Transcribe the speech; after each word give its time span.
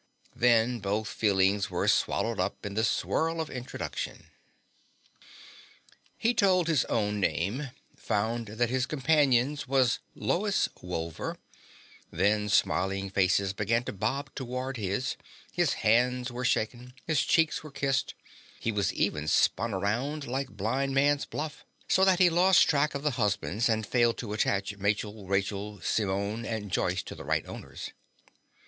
Then 0.35 0.79
both 0.79 1.07
feelings 1.07 1.69
were 1.69 1.87
swallowed 1.87 2.39
up 2.39 2.65
in 2.65 2.73
the 2.73 2.83
swirl 2.83 3.39
of 3.39 3.51
introduction. 3.51 4.31
He 6.17 6.33
told 6.33 6.67
his 6.67 6.85
own 6.85 7.19
name, 7.19 7.69
found 7.95 8.47
that 8.47 8.71
his 8.71 8.87
companion's 8.87 9.67
was 9.67 9.99
Lois 10.15 10.67
Wolver, 10.81 11.37
then 12.09 12.49
smiling 12.49 13.11
faces 13.11 13.53
began 13.53 13.83
to 13.83 13.93
bob 13.93 14.33
toward 14.33 14.77
his, 14.77 15.17
his 15.51 15.73
hands 15.85 16.31
were 16.31 16.45
shaken, 16.45 16.93
his 17.05 17.21
cheeks 17.21 17.61
were 17.61 17.69
kissed, 17.69 18.15
he 18.59 18.71
was 18.71 18.91
even 18.95 19.27
spun 19.27 19.71
around 19.71 20.25
like 20.25 20.49
blind 20.49 20.95
man's 20.95 21.25
bluff, 21.25 21.63
so 21.87 22.03
that 22.03 22.17
he 22.17 22.27
lost 22.31 22.67
track 22.67 22.95
of 22.95 23.03
the 23.03 23.11
husbands 23.21 23.69
and 23.69 23.85
failed 23.85 24.17
to 24.17 24.33
attach 24.33 24.75
Mary, 24.77 24.97
Rachel, 25.05 25.79
Simone 25.81 26.43
and 26.43 26.71
Joyce 26.71 27.03
to 27.03 27.13
the 27.13 27.23
right 27.23 27.45
owners. 27.45 27.91